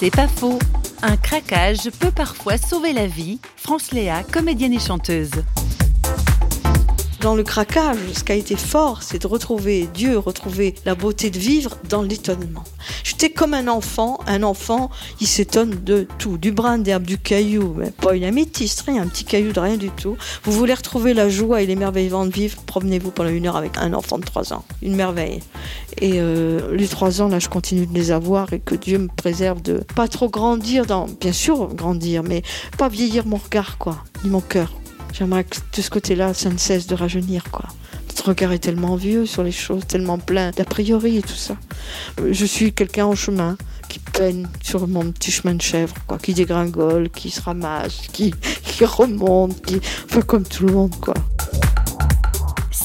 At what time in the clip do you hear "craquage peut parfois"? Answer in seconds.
1.16-2.56